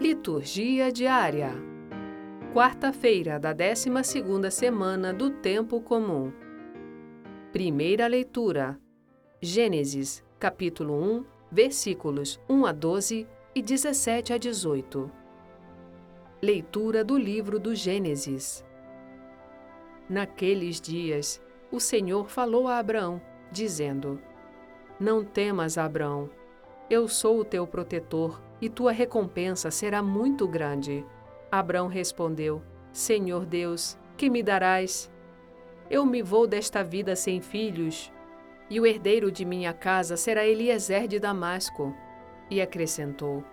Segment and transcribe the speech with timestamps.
[0.00, 1.52] Liturgia diária.
[2.52, 6.32] Quarta-feira da 12ª semana do tempo comum.
[7.52, 8.76] Primeira leitura.
[9.40, 15.08] Gênesis, capítulo 1, versículos 1 a 12 e 17 a 18.
[16.42, 18.64] Leitura do livro do Gênesis.
[20.08, 21.40] Naqueles dias,
[21.70, 23.22] o Senhor falou a Abraão,
[23.52, 24.20] dizendo:
[24.98, 26.28] Não temas, Abraão,
[26.90, 31.04] eu sou o teu protetor e tua recompensa será muito grande.
[31.52, 35.12] Abraão respondeu: Senhor Deus, que me darás?
[35.90, 38.10] Eu me vou desta vida sem filhos,
[38.70, 41.94] e o herdeiro de minha casa será Eliezer de Damasco.
[42.50, 43.44] E acrescentou: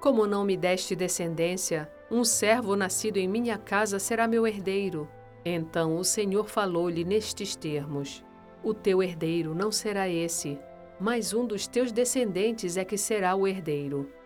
[0.00, 5.08] Como não me deste descendência, um servo nascido em minha casa será meu herdeiro.
[5.44, 8.24] Então o Senhor falou-lhe nestes termos:
[8.62, 10.60] O teu herdeiro não será esse,
[11.00, 14.19] mas um dos teus descendentes é que será o herdeiro.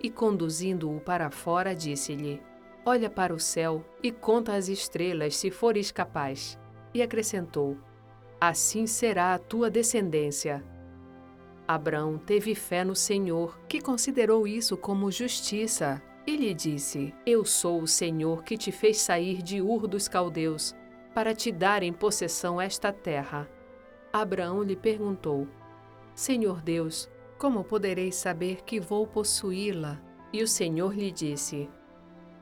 [0.00, 2.40] E conduzindo-o para fora, disse-lhe:
[2.84, 6.58] Olha para o céu e conta as estrelas, se fores capaz.
[6.94, 7.76] E acrescentou:
[8.40, 10.64] Assim será a tua descendência.
[11.66, 17.82] Abraão teve fé no Senhor, que considerou isso como justiça, e lhe disse: Eu sou
[17.82, 20.74] o Senhor que te fez sair de Ur dos Caldeus,
[21.14, 23.46] para te dar em possessão esta terra.
[24.12, 25.46] Abraão lhe perguntou:
[26.14, 30.02] Senhor Deus, como poderei saber que vou possuí-la?
[30.32, 31.70] E o Senhor lhe disse: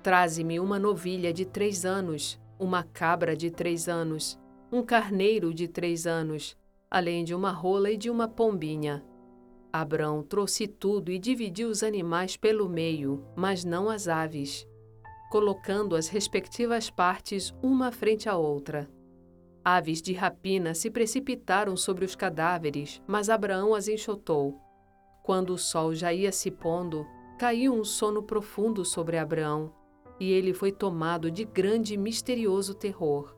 [0.03, 4.39] Traze-me uma novilha de três anos, uma cabra de três anos,
[4.73, 6.57] um carneiro de três anos,
[6.91, 9.05] além de uma rola e de uma pombinha.
[9.73, 14.67] Abrão trouxe tudo e dividiu os animais pelo meio, mas não as aves,
[15.31, 18.89] colocando as respectivas partes uma frente à outra.
[19.63, 24.66] Aves de rapina se precipitaram sobre os cadáveres, mas Abraão as enxotou.
[25.27, 27.05] Quando o sol já ia se pondo,
[27.37, 29.73] caiu um sono profundo sobre Abraão,
[30.21, 33.37] e ele foi tomado de grande e misterioso terror.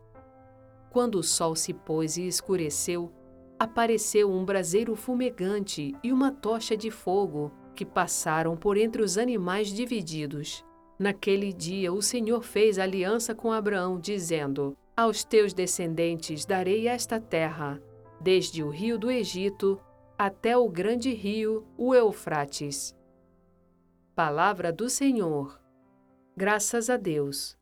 [0.90, 3.10] Quando o sol se pôs e escureceu,
[3.58, 9.68] apareceu um braseiro fumegante e uma tocha de fogo que passaram por entre os animais
[9.68, 10.62] divididos.
[10.98, 17.80] Naquele dia o Senhor fez aliança com Abraão, dizendo: aos teus descendentes darei esta terra,
[18.20, 19.80] desde o rio do Egito
[20.18, 22.92] até o grande rio, o Eufrates.
[24.16, 25.62] Palavra do Senhor.
[26.36, 27.56] Graças a Deus.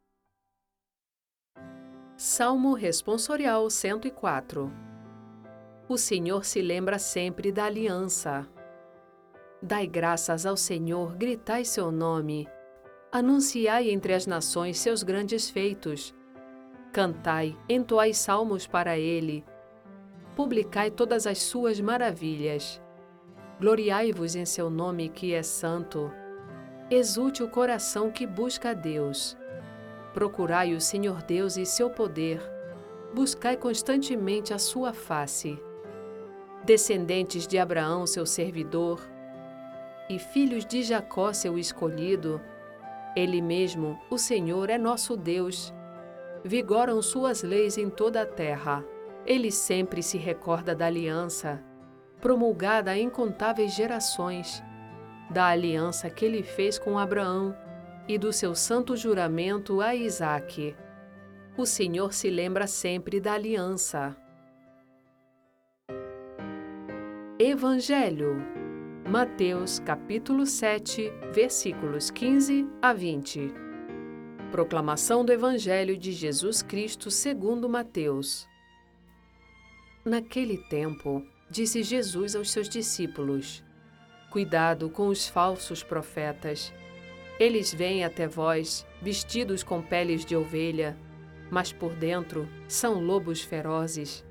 [2.17, 4.73] Salmo Responsorial 104
[5.87, 8.49] O Senhor se lembra sempre da aliança.
[9.61, 12.49] Dai graças ao Senhor, gritai seu nome.
[13.13, 16.15] Anunciai entre as nações seus grandes feitos
[16.91, 19.45] Cantai, entoai salmos para ele.
[20.37, 22.81] Publicai todas as suas maravilhas.
[23.59, 26.13] Gloriai-vos em seu nome que é santo.
[26.89, 29.37] Exulte o coração que busca a Deus.
[30.15, 32.41] Procurai o Senhor Deus e seu poder.
[33.13, 35.59] Buscai constantemente a sua face.
[36.65, 39.01] Descendentes de Abraão, seu servidor,
[40.09, 42.41] e filhos de Jacó, seu escolhido,
[43.17, 45.73] ele mesmo, o Senhor, é nosso Deus
[46.47, 48.85] vigoram suas leis em toda a terra.
[49.27, 51.61] Ele sempre se recorda da aliança,
[52.21, 54.63] promulgada a incontáveis gerações,
[55.29, 57.57] da aliança que ele fez com Abraão
[58.07, 60.77] e do seu santo juramento a Isaque.
[61.57, 64.17] O Senhor se lembra sempre da aliança.
[67.39, 68.37] Evangelho
[69.09, 73.53] Mateus capítulo 7, versículos 15 a 20
[74.51, 78.49] Proclamação do Evangelho de Jesus Cristo segundo Mateus.
[80.07, 83.65] Naquele tempo, disse Jesus aos seus discípulos:
[84.31, 86.73] Cuidado com os falsos profetas.
[87.41, 90.97] Eles vêm até vós, vestidos com peles de ovelha,
[91.51, 94.25] mas por dentro são lobos ferozes.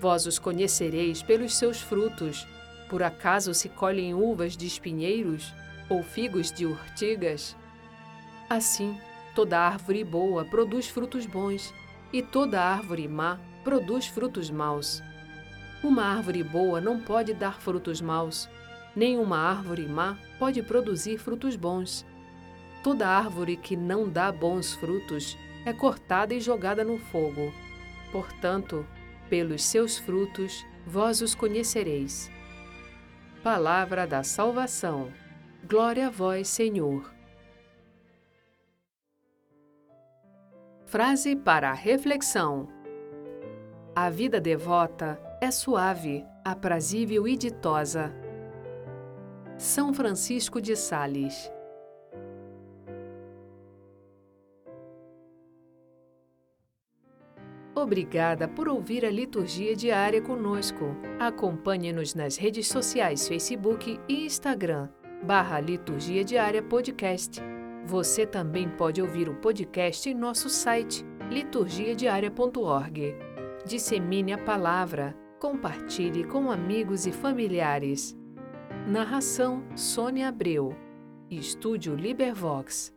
[0.00, 2.46] Vós os conhecereis pelos seus frutos.
[2.88, 5.52] Por acaso se colhem uvas de espinheiros
[5.90, 7.56] ou figos de urtigas?
[8.48, 8.96] Assim,
[9.36, 11.74] Toda árvore boa produz frutos bons,
[12.10, 15.02] e toda árvore má produz frutos maus.
[15.82, 18.48] Uma árvore boa não pode dar frutos maus,
[18.94, 22.06] nem uma árvore má pode produzir frutos bons.
[22.84, 27.52] Toda árvore que não dá bons frutos é cortada e jogada no fogo.
[28.12, 28.86] Portanto,
[29.28, 32.30] pelos seus frutos vós os conhecereis.
[33.42, 35.12] Palavra da salvação.
[35.68, 37.12] Glória a vós, Senhor.
[40.86, 42.76] Frase para reflexão:
[43.98, 48.14] a vida devota é suave, aprazível e ditosa.
[49.56, 51.50] São Francisco de Sales
[57.74, 60.94] Obrigada por ouvir a liturgia diária conosco.
[61.18, 64.90] Acompanhe-nos nas redes sociais Facebook e Instagram,
[65.22, 67.40] barra Liturgia Diária Podcast.
[67.86, 73.25] Você também pode ouvir o podcast em nosso site liturgiadiaria.org.
[73.66, 78.16] Dissemine a palavra, compartilhe com amigos e familiares.
[78.86, 80.72] Narração Sônia Abreu.
[81.28, 82.95] Estúdio Libervox.